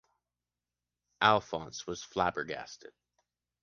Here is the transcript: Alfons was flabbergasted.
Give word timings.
Alfons 1.21 1.85
was 1.85 2.01
flabbergasted. 2.01 2.91